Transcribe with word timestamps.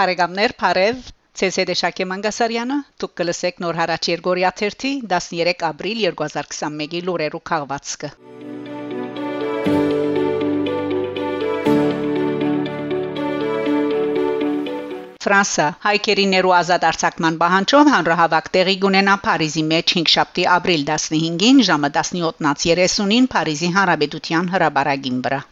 Բարեկամներ, 0.00 0.52
Փարեվ 0.60 1.00
ՑՍԴ 1.46 1.74
Շակե 1.78 2.04
Մանգասարյանը 2.10 2.76
դուք 3.02 3.10
կլսեք 3.20 3.58
նոր 3.64 3.78
հարաճ 3.80 4.06
Երգորիա 4.10 4.50
13 4.60 5.64
ապրիլ 5.68 6.00
2021-ի 6.04 7.02
լուրերու 7.08 7.40
քաղվածքը 7.50 8.10
Ֆրանսա 15.26 15.68
հայկերիներու 15.84 16.56
ազատ 16.62 16.88
արձակման 16.94 17.38
բանջով 17.44 17.94
հանրահավաք 17.98 18.52
տեղի 18.56 18.76
կունենա 18.86 19.20
Փարիզի 19.28 19.68
մեջ 19.76 19.96
5 20.00 20.12
շաբթի 20.16 20.50
ապրիլ 20.56 20.88
15-ին 20.94 21.64
ժամը 21.70 21.94
17:30-ին 22.00 23.32
Փարիզի 23.36 23.74
Հանրապետության 23.76 24.52
հրաբարագին 24.56 25.24
վրա 25.28 25.46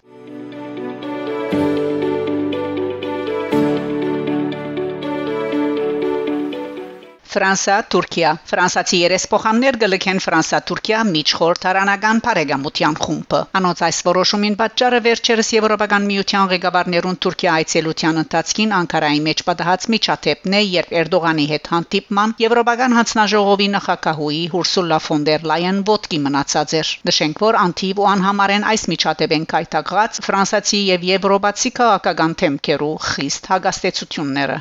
Ֆրանսա, 7.28 7.74
Թուրքիա 7.92 8.28
Ֆրանսացի 8.48 8.98
երեսփոխաններ 8.98 9.76
գլքեն 9.80 10.20
Ֆրանսա-Թուրքիա 10.24 11.00
միջխորհրդարանական 11.08 12.20
բարեկամության 12.26 12.94
խումբը։ 13.02 13.40
Անոնց 13.60 13.82
այս 13.88 13.98
որոշումին 14.06 14.56
պատճառը 14.60 15.00
վերջերս 15.06 15.50
Եվրոպական 15.56 16.06
միության 16.12 16.48
ղեկավարներուն 16.52 17.18
Թուրքիա 17.26 17.56
այցելության 17.58 18.20
ընթացքին 18.22 18.72
Անկարայի 18.78 19.20
մեջ 19.28 19.42
պատահած 19.50 19.84
միջադեպն 19.96 20.56
է, 20.56 20.62
երբ 20.78 20.96
Էրդողանի 21.02 21.46
հետ 21.52 21.70
հանդիպման 21.74 22.34
Եվրոպական 22.44 22.96
հանձնաժողովի 23.00 23.68
նախակահուի 23.76 24.40
Ուրսուլա 24.62 25.00
ֆոն 25.08 25.28
դեր 25.28 25.46
Լայան 25.52 25.84
ոտքի 25.92 26.22
մնացած 26.28 26.76
էր։ 26.80 26.94
Նշենք, 27.12 27.44
որ 27.44 27.60
անթիվ 27.66 28.02
ու 28.04 28.08
անհամարեն 28.14 28.66
այս 28.72 28.88
միջադեպեն 28.94 29.46
կայտակղած 29.52 30.24
ֆրանսացի 30.30 30.82
եւ 30.94 31.06
եվրոպացի 31.12 31.76
քաղաքական 31.82 32.40
թեմքերու 32.44 32.92
խիստ 33.12 33.52
հագաստեցությունները։ 33.52 34.60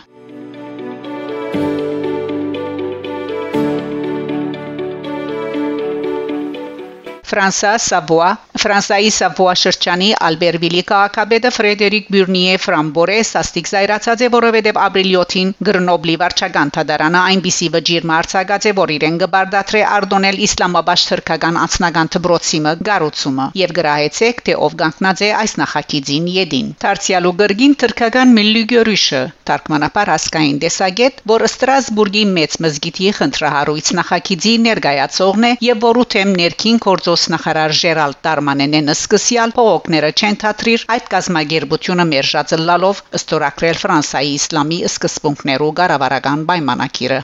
Ֆրանսա 7.37 7.71
Սավուա, 7.77 8.27
Ֆրանսայի 8.61 9.09
Սավուա 9.13 9.51
շրջանի 9.61 10.05
Ալբերվիլի 10.27 10.79
քաղաքապետը 10.89 11.49
Ֆրեդերիկ 11.57 12.07
Բյուրնիե 12.13 12.53
Ֆրամբորե 12.63 13.17
սաստիկ 13.29 13.67
զայրացած 13.71 14.23
է, 14.25 14.29
որովհետև 14.35 14.79
ապրիլի 14.85 15.13
7-ին 15.19 15.51
Գրնոբլի 15.67 16.15
վարչական 16.21 16.71
թադարանը 16.77 17.21
այնպիսի 17.33 17.67
վճիր 17.75 18.07
մարտակած 18.11 18.65
է, 18.65 18.73
որ 18.79 18.93
իրեն 18.95 19.19
գբարդատրե 19.21 19.83
արդոնել 19.97 20.41
Իսլամաբադ 20.47 21.03
թրքական 21.11 21.59
անձնական 21.61 22.11
դպրոցիմը 22.17 22.73
գառուցումը 22.89 23.45
եւ 23.61 23.75
գրահեցեք, 23.77 24.41
թե 24.49 24.57
ով 24.65 24.77
կանգնած 24.81 25.23
է 25.27 25.29
այս 25.37 25.55
նախագիծին 25.61 26.27
յեդին։ 26.37 26.73
Դարձյալու 26.87 27.35
գրգին 27.43 27.77
թրքական 27.85 28.33
միլիգյորիշը, 28.39 29.21
թարգմանապար 29.51 30.13
հասկային 30.15 30.57
դեսագետ, 30.65 31.23
որը 31.37 31.51
Ստրասբուրգի 31.53 32.25
մեծ 32.33 32.59
մզգիտի 32.65 33.13
խնդրահարույց 33.21 33.93
նախագիծի 34.01 34.57
ներկայացողն 34.67 35.47
է 35.47 35.53
եւ 35.67 35.87
որու 35.87 36.09
թեմ 36.17 36.35
ներքին 36.41 36.83
գործոս 36.87 37.26
նախարար 37.33 37.75
Ժերալ 37.81 38.13
Տարմանենեն 38.27 38.91
սկսյալ 38.93 39.55
փողոքները 39.57 40.11
չեն 40.17 40.37
թատրիր 40.43 40.85
այդ 40.97 41.09
կազմակերպությունը 41.15 42.07
մերժածլալով 42.11 43.01
ըստորակրել 43.21 43.81
Ֆրանսայի 43.85 44.35
իսլամի 44.41 44.83
սկզբունքներու 44.91 45.73
ղարավարական 45.81 46.45
պայմանակիրը 46.51 47.23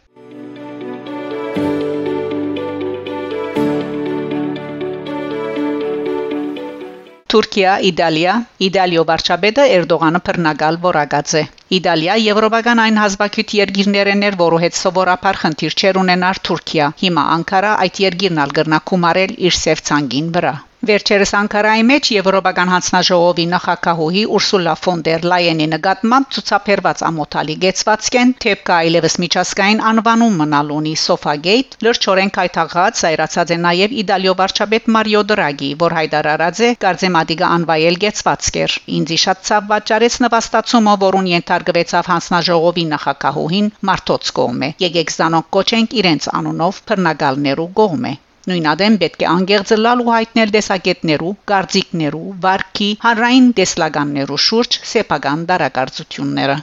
Թուրքիա, 7.34 7.70
Իտալիա, 7.90 8.34
Իտալիո 8.66 9.04
վարչապետը 9.10 9.64
Էրդողանը 9.76 10.20
բռնագալ 10.28 10.76
որակած 10.84 11.32
է։ 11.40 11.42
Իտալիա 11.78 12.18
եվրոպական 12.24 12.82
այն 12.84 13.00
հազվագյուտ 13.02 13.56
երկիրներն 13.60 14.22
էր, 14.28 14.38
որը 14.42 14.60
հետ 14.64 14.78
սովորաբար 14.80 15.40
խնդիր 15.46 15.78
չեր 15.82 16.00
ունենար 16.04 16.42
Թուրքիա։ 16.50 16.92
Հիմա 17.02 17.24
Անկարա 17.38 17.72
այդ 17.88 18.04
երկիրն 18.04 18.44
ալ 18.44 18.54
գրնա 18.60 18.82
կումարել 18.92 19.34
իր 19.50 19.58
սև 19.64 19.84
ցանգին 19.90 20.30
վրա։ 20.38 20.54
Վերջերս 20.88 21.32
Անկարայի 21.38 21.84
մեջ 21.88 22.08
Եվրոպական 22.12 22.72
հանձնաժողովի 22.74 23.44
նախակահուհի 23.52 24.24
Ուրսուլա 24.38 24.72
ֆոն 24.86 25.04
դեր 25.06 25.28
Լայենի 25.32 25.68
նկատմամբ 25.74 26.26
ցուցաբերված 26.36 27.04
ամոթալի 27.10 27.54
գեցվածքեն 27.62 28.34
թեփքը 28.46 28.74
այլևս 28.78 29.16
միջազգային 29.24 29.80
անվանում 29.92 30.36
մնալունի 30.42 30.96
Սոֆագեյթ 31.04 31.78
լրջորեն 31.88 32.34
կայթաղած 32.40 33.04
զայրացած 33.04 33.54
է 33.56 33.60
նաև 33.68 33.96
Իտալիո 34.04 34.34
վարչապետ 34.42 34.92
Մարիո 34.98 35.24
Դրագի, 35.32 35.72
որ 35.86 35.96
հայտարարած 36.00 36.62
է 36.68 36.74
Կարծեմադիգա 36.84 37.54
անվայել 37.60 38.02
գեցվածքեր։ 38.04 38.78
Ինձի 39.00 39.22
շատ 39.24 39.48
ցավ 39.52 39.72
վաճառեց 39.72 40.20
նվաստացումը, 40.26 40.98
որուն 41.08 41.32
ենթարկվեցավ 41.36 42.12
հանձնաժողովի 42.16 42.86
նախակահուհին 42.92 43.72
Մարտոց 43.94 44.36
կողմը։ 44.44 44.74
Եկեք 44.88 45.18
զանոք 45.22 45.50
կոչենք 45.60 45.98
իրենց 46.04 46.30
անունով 46.44 46.84
բռնագալներու 46.92 47.72
կողմը։ 47.82 48.16
Նույնադեմ 48.44 48.96
պետք 49.02 49.22
է 49.24 49.28
անգերձլալ 49.32 50.02
ու 50.04 50.10
հայտնել 50.14 50.50
դեսակետներու, 50.54 51.30
գարձիկներու, 51.52 52.26
վարքի, 52.44 52.90
հանրային 53.06 53.46
տեսլականներու 53.60 54.40
շուրջ 54.46 54.80
սեփական 54.94 55.46
դարակարծությունները։ 55.52 56.58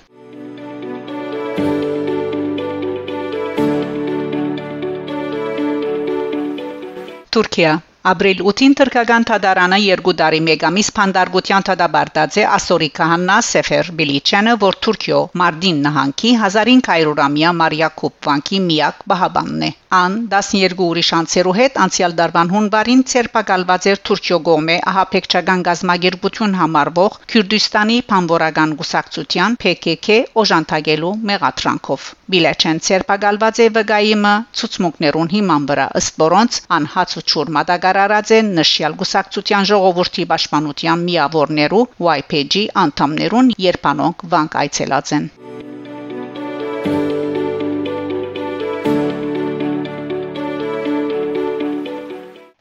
Թուրքիա 7.30 7.72
Ապրիլ 8.08 8.38
8-ին 8.48 8.74
թրկական 8.80 9.24
թադարանը 9.28 9.78
երկու 9.84 10.12
տարի 10.20 10.38
մեգամիս 10.44 10.88
փանդարգության 10.98 11.66
թադաբարտած 11.68 12.38
է 12.40 12.44
ասորի 12.56 12.86
քահանա 12.96 13.34
Սեֆեր 13.48 13.90
Բիլիչյանը, 13.98 14.54
որ 14.62 14.78
Թուրքիո 14.86 15.18
Մարդին 15.40 15.82
նահանգի 15.86 16.30
1500-ամյա 16.44 17.50
Մարիակոբ 17.58 18.14
վանքի 18.30 18.62
միակ 18.70 19.04
բահաբանն 19.12 19.66
է։ 19.68 19.70
Ան 19.90 20.16
12 20.32 20.80
ուրիշ 20.86 21.10
անձերու 21.18 21.54
հետ 21.58 21.78
անցյալ 21.84 22.12
դարվան 22.20 22.50
հունվարին 22.54 23.00
ցերպակալված 23.10 23.88
էր 23.90 24.00
Թուրքիո 24.08 24.38
գոմե 24.48 24.76
ահապեկչական 24.90 25.64
գազագերբություն 25.68 26.56
համարվող 26.60 27.16
Քյուրդիստանի 27.34 27.96
փամբորական 28.12 28.74
գուսակցության 28.80 29.58
PKK 29.64 30.20
օժանդակելու 30.44 31.12
մեղատրանքով։ 31.32 32.08
Բիլեչեն 32.30 32.82
ցերպակալված 32.86 33.60
է 33.60 33.68
վգայիմը 33.76 34.34
ցուցմունքներուն 34.60 35.32
հիման 35.34 35.64
վրա 35.72 35.86
ըստ 36.00 36.20
որոնց 36.22 36.60
անհաց 36.78 37.16
ու 37.18 37.26
ճուր 37.34 37.50
մատակա 37.58 37.89
հայտարարած 37.90 38.30
են 38.36 38.50
նշյալ 38.56 38.92
գուսակցության 38.98 39.64
ժողովրդի 39.68 40.24
պաշտպանության 40.30 41.00
միավորներու 41.06 41.80
YPG 42.06 42.62
անդամներուն 42.82 43.48
երբանոնք 43.64 44.22
վանք 44.34 44.54
այցելած 44.62 45.12
են 45.16 45.26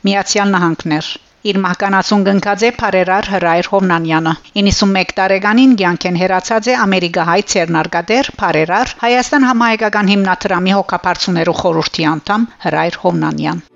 Միացյալ 0.09 0.53
Նահանգներ 0.57 1.13
Իր 1.49 1.57
մահկանացուն 1.63 2.23
գնկած 2.27 2.63
է 2.65 2.71
Փարերար 2.81 3.29
Հրայր 3.33 3.73
Հովնանյանը 3.73 4.33
91 4.59 5.17
տարեկանին 5.21 5.79
ցանկեն 5.83 6.21
հերացած 6.25 6.73
է 6.73 6.79
Ամերիկահայ 6.89 7.41
ցերնարգադեր 7.53 8.35
Փարերար 8.41 8.95
Հայաստան 9.05 9.49
համահայկական 9.53 10.13
հիմնադրամի 10.15 10.77
հոգապարծուներու 10.79 11.59
խորհրդի 11.63 12.13
անդամ 12.17 12.53
Հրայր 12.65 13.03
Հովնանյան 13.05 13.67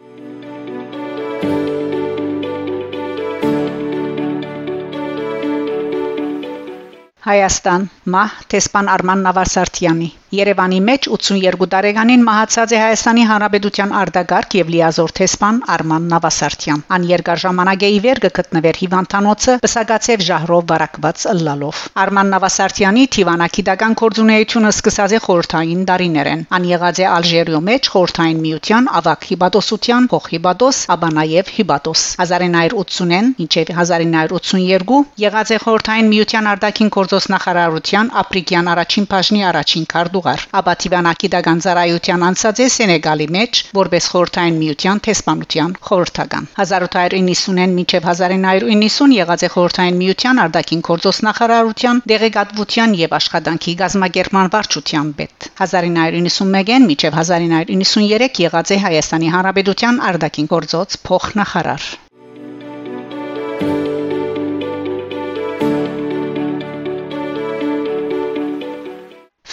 Հայաստան 7.23 7.84
մահ 8.13 8.31
տեսփան 8.51 8.89
Արման 8.94 9.22
Նավասարթյանի 9.25 10.07
Երևանի 10.34 10.78
մեջ 10.82 11.06
82 11.14 11.66
տարեկանին 11.72 12.24
մահացած 12.26 12.72
է 12.74 12.78
Հայաստանի 12.82 13.24
Հանրապետության 13.30 13.91
արտագարկ 14.00 14.53
եւ 14.58 14.70
լիազոր 14.74 15.12
տեսփան 15.20 15.58
Արման 15.74 16.08
Նավասարթյան։ 16.14 16.80
Ան 16.96 17.03
երկար 17.09 17.41
ժամանակ 17.44 17.84
է 17.85 17.90
իվեր 17.97 18.22
գտնվեր 18.38 18.80
հիվանդանոցը 18.82 19.53
Պսակացև 19.66 20.24
ժահրով 20.30 20.64
վարակված 20.72 21.26
ըլլալով։ 21.34 21.84
Արման 22.03 22.34
Նավասարթյանի 22.34 23.03
Թիվանակիդական 23.14 23.97
կորձունեությունը 24.02 24.72
սկսած 24.74 25.14
է 25.14 25.20
խորթային 25.28 25.85
դարիներեն։ 25.94 26.41
Ան 26.58 26.66
եղած 26.74 27.03
է 27.03 27.08
Ալժիրիո 27.14 27.62
մեջ 27.70 27.91
խորթային 27.94 28.41
միության 28.47 28.90
ավակ 29.03 29.29
հիբատոսության 29.29 30.09
փոխհիբատոս, 30.16 30.82
ապա 30.97 31.12
նաեւ 31.20 31.53
հիբատոս։ 31.59 32.08
1980-ին 32.26 33.32
մինչև 33.38 33.74
1982 33.78 35.00
եղած 35.28 35.53
է 35.53 35.62
խորթային 35.68 36.12
միության 36.18 36.52
արտաքին 36.58 36.94
գործոս 36.97 37.32
նախարարության 37.38 38.14
ապրիկյան 38.24 38.74
առաջին 38.74 39.09
բաժնի 39.14 39.47
առաջին 39.53 39.90
քարտու 39.94 40.22
ուղար 40.23 40.43
աբաթիվանակի 40.55 41.28
դագանձարայության 41.34 42.22
անցած 42.28 42.59
է 42.64 42.67
Սենեգալի 42.73 43.25
մեջ 43.35 43.59
որպես 43.78 44.05
խորթային 44.14 44.59
միության 44.61 45.02
տեսփանության 45.08 45.73
խորհրդական 45.87 46.47
1890-ին 46.64 47.73
մինչև 47.79 48.08
1990 48.14 49.16
եղած 49.17 49.43
է 49.43 49.49
խորթային 49.55 49.99
միության 50.03 50.40
արտաքին 50.46 50.85
գործոս 50.90 51.20
նախարարության 51.28 52.02
դեղեկատվության 52.14 52.96
եւ 53.03 53.17
աշխատանքի 53.20 53.75
գազագերման 53.84 54.53
վարչության 54.55 55.11
պետ 55.20 55.49
1991-ին 55.67 56.87
մինչև 56.93 57.19
1993 57.26 58.41
եղած 58.47 58.73
է 58.78 58.79
Հայաստանի 58.87 59.35
Հանրապետության 59.35 60.02
արտաքին 60.14 60.52
գործոս 60.55 61.03
փոխնախարար 61.09 61.91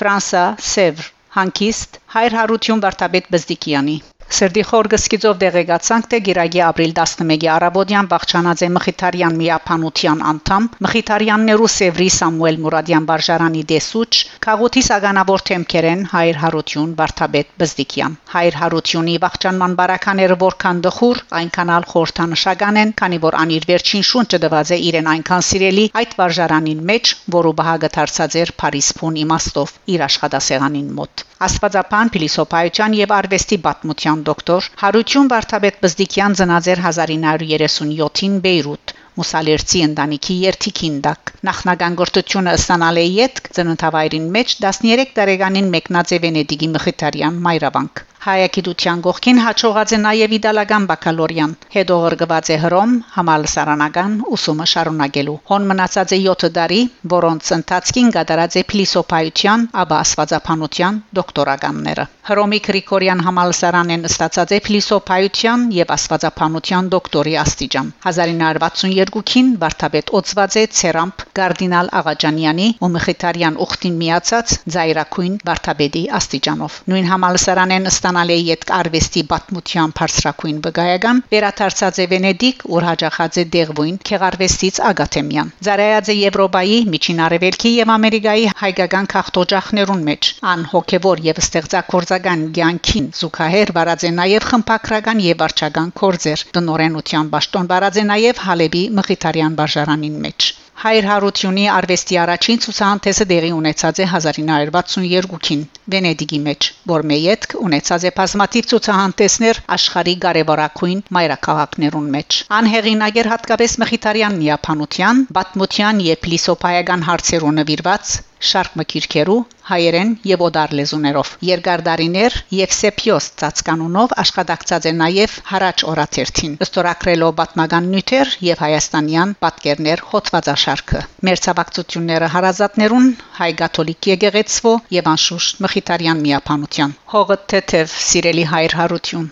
Ֆրանսա 0.01 0.45
Սևր 0.73 1.09
հանկիստ 1.41 2.01
հայր 2.17 2.37
հարություն 2.41 2.85
վարդապետ 2.87 3.31
Բզդիկյանի 3.37 3.97
Սերդի 4.31 4.63
խորգսկիծով 4.67 5.39
դեղեկացանք 5.43 6.05
թե 6.11 6.19
Գիրագի 6.27 6.61
ապրիլ 6.63 6.93
11-ի 6.97 7.49
առավոտյան 7.55 8.09
Բաղչանաձե 8.11 8.67
Մխիթարյան 8.75 9.39
միապանության 9.41 10.21
անդամ 10.31 10.69
Մխիթարյաններու 10.87 11.71
Սևրի 11.75 12.07
Սամուել 12.17 12.61
Մուրադյան 12.65 13.09
Բարժարանի 13.11 13.65
դեսուչ 13.73 14.13
Խաղութի 14.47 14.83
սագանավոր 14.89 15.45
թեմքերեն 15.51 16.05
Հայր 16.13 16.39
Հարություն 16.45 16.93
Վարդապետ 17.01 17.51
Բզդիկյան 17.63 18.15
Հայր 18.35 18.59
Հարությունի 18.61 19.17
Բաղչանման 19.27 19.75
բարակաները 19.83 20.39
որքան 20.45 20.85
դխուր 20.87 21.23
այնքան 21.41 21.75
ալ 21.81 21.89
խորթանշական 21.91 22.81
են 22.85 22.95
քանի 23.03 23.19
որ 23.27 23.39
անիր 23.43 23.67
վերջին 23.73 24.07
շունչը 24.13 24.43
դված 24.47 24.71
է 24.71 24.81
իրեն 24.91 25.11
այնքան 25.17 25.47
սիրելի 25.51 25.89
այդ 26.05 26.15
Բարժարանին 26.23 26.87
մեջ 26.93 27.15
որը 27.35 27.55
բահագը 27.63 27.93
դարձած 27.99 28.39
էր 28.45 28.55
Փարիզ 28.63 28.95
փուն 29.01 29.21
իմաստով 29.27 29.75
իր 29.97 30.07
աշխատասեղանին 30.07 30.95
մոտ 31.01 31.27
Աստվածապան 31.41 32.11
փիլիսոփայության 32.15 32.95
եւ 32.99 33.13
արվեստի 33.17 33.57
պատմության 33.65 34.20
դոկտոր 34.29 34.69
Հարություն 34.83 35.31
Վարդապետ 35.33 35.79
Բզդիկյան 35.85 36.37
ծնած 36.41 36.69
էր 36.75 36.83
1937-ին 36.91 38.37
Բեյրութ 38.47 38.95
Մուսալերցի 39.21 39.81
ընտանիքի 39.87 40.37
երթիկին 40.45 41.01
դակ 41.07 41.33
նախնական 41.51 41.97
գործությունը 42.01 42.55
ստանալ 42.61 43.01
է 43.03 43.07
յետ 43.07 43.41
ծննդավայրին 43.59 44.29
մեջ 44.37 44.55
13 44.67 45.17
տարեկանին 45.19 45.73
մեկնած 45.75 46.15
է 46.17 46.21
Վենեդիգի 46.25 46.71
Մխիթարյան 46.77 47.41
Մայրավանք 47.49 48.05
Հայագիտության 48.21 48.99
գողքին 49.05 49.39
հաջողած 49.41 49.93
է 49.97 49.99
նաև 50.01 50.33
իդալական 50.37 50.87
բակալորյան։ 50.91 51.53
Հետո 51.75 51.95
ղրգված 52.05 52.51
է 52.53 52.57
Հռոմ 52.65 52.91
համալսարանական 53.15 54.19
ուսումը 54.37 54.67
շարունակելու։ 54.73 55.37
Հոն 55.51 55.69
մնացած 55.71 56.13
է 56.17 56.19
7 56.27 56.51
տարի, 56.59 56.81
որոնց 57.17 57.53
ընթացքին 57.57 58.11
կատարած 58.17 58.59
է 58.61 58.65
փիլիսոփայության, 58.73 59.65
ապա 59.85 60.01
աստվածապանության 60.05 60.99
դոկտորականները։ 61.21 62.05
Հռոմի 62.31 62.59
Գրիգորյան 62.67 63.25
համալսարանեն 63.27 64.05
ստացած 64.11 64.53
է 64.53 64.59
փիլիսոփայության 64.69 65.65
եւ 65.77 65.95
աստվածապանության 65.97 66.93
դոկտորի 66.93 67.35
աստիճան։ 67.41 67.89
1962-ին 68.11 69.49
Վարդապետ 69.65 70.15
Օծված 70.21 70.59
է 70.61 70.67
Ցերամփ 70.81 71.25
Կարդինալ 71.41 71.91
Աղաջանյանի 72.03 72.69
ու 72.85 72.93
Մխիթարյան 73.01 73.59
ուխտին 73.65 73.99
միացած 74.05 74.55
Զայրակույն 74.77 75.41
Վարդապետի 75.49 76.05
աստիճանով։ 76.21 76.79
Նույն 76.93 77.11
համալսարանեն 77.15 77.91
ստանալ 78.11 78.31
է 78.35 78.37
յետ 78.43 78.71
արվեստի 78.75 79.21
պատմության 79.31 79.93
բարձրակույն 79.99 80.57
բգայական 80.65 81.19
վերաթարցած 81.33 81.99
է 82.03 82.07
Վենեդիկ 82.13 82.65
ուր 82.75 82.87
հաջախած 82.89 83.37
է 83.39 83.45
Դեղվույն 83.55 83.99
քեղարվեստից 84.09 84.81
Ագաթեմյան 84.89 85.53
Զարայած 85.69 86.11
է 86.11 86.17
Եվրոպայի 86.19 86.81
միջին 86.95 87.23
արևելքի 87.27 87.73
եւ 87.77 87.93
Ամերիկայի 87.95 88.49
հայկական 88.63 89.11
քաղաքտոջախներուն 89.15 90.03
մեջ 90.11 90.31
ան 90.55 90.67
հոգեվոր 90.75 91.23
եւ 91.31 91.41
ստեղծագործական 91.45 92.43
ցանկին 92.59 93.07
զուգահեռ 93.21 93.75
վարած 93.79 94.07
է 94.11 94.13
նաեւ 94.19 94.49
խմբակրական 94.51 95.23
եւ 95.31 95.41
վարչական 95.45 95.95
կորձեր 96.03 96.45
դնորենության 96.59 97.31
ճշտոն 97.37 97.71
վարած 97.75 98.03
է 98.03 98.05
նաեւ 98.11 98.43
Հալեբի 98.51 98.85
Մխիթարյան 98.99 99.61
բաժարանին 99.63 100.19
մեջ 100.27 100.51
Հայր 100.81 101.07
Հարությունի 101.11 101.65
արվեստի 101.69 102.17
առաջին 102.21 102.61
ցուցահանդեսը 102.65 103.25
դեղի 103.33 103.49
ունեցած 103.57 103.99
է 104.01 104.05
1962-ին 104.13 105.65
Վենեդիգի 105.95 106.41
մեջ, 106.47 106.69
որ 106.93 107.05
մեյետք 107.11 107.57
ունեցած 107.67 108.07
է 108.09 108.13
բազմաթիվ 108.21 108.71
ցուցահանդեսներ 108.71 109.61
աշխարհի 109.77 110.15
կարևորագույն 110.25 111.05
մայրաքաղաքներուն 111.19 112.09
մեջ։ 112.17 112.41
Անհեղինագեր 112.61 113.31
հատկապես 113.35 113.77
Մխիթարյան 113.85 114.41
միապանության, 114.41 115.23
պատմության 115.41 116.03
եւ 116.09 116.25
փիլիսոփայական 116.25 117.07
հարցերուն 117.11 117.63
նվիրված 117.65 118.17
շարք 118.41 118.77
մկիրքերու 118.81 119.39
հայերեն 119.71 120.13
եւ 120.31 120.43
օդար 120.47 120.73
լեզուներով 120.79 121.31
երկար 121.47 121.83
դարիներ 121.89 122.37
եւ 122.59 122.75
սեփիոս 122.77 123.27
ծածկանունով 123.43 124.15
աշխատակցած 124.23 124.89
է 124.91 124.93
նաեւ 125.01 125.37
հարաճ 125.51 125.85
օրաթերթին 125.93 126.57
ստորակրելով 126.67 127.35
պատմական 127.41 127.91
նյութեր 127.95 128.33
եւ 128.51 128.63
հայաստանյան 128.65 129.35
պատկերներ 129.45 130.05
հոդվածաշարքը 130.13 131.03
մերցավակցությունները 131.31 132.31
հարազատներուն 132.37 133.11
հայ 133.41 133.51
կաթոլիկ 133.63 134.11
եկեղեցվո 134.15 134.75
եւ 135.01 135.13
անշուշտ 135.17 135.63
մխիթարյան 135.67 136.25
միապանության 136.29 136.97
հողը 137.17 137.39
թեթև 137.55 137.95
սիրելի 138.09 138.49
հայր 138.55 138.81
հարություն 138.83 139.31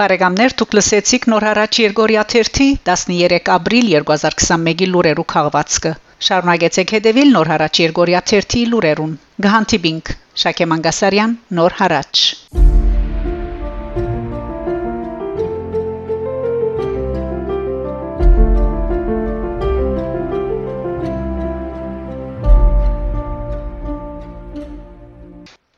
Բարեկամներ 0.00 0.52
դուք 0.60 0.74
լսեցիք 0.76 1.26
նոր 1.30 1.44
հարաճ 1.46 1.78
Երգորիա 1.82 2.22
13 2.34 2.68
13 2.88 3.50
ապրիլ 3.54 3.88
2021-ի 3.94 4.88
լուրերու 4.94 5.26
քաղվածքը 5.34 5.92
Շարունակեցեք 6.28 6.94
հետևել 6.96 7.32
նոր 7.36 7.50
հարաճ 7.52 7.84
Երգորիա 7.84 8.26
13 8.34 8.68
լուրերուն 8.74 9.16
Գահանտիբինգ 9.46 10.12
Շակե 10.44 10.70
Մանգասարյան 10.72 11.34
նոր 11.60 11.76
հարաճ 11.82 12.22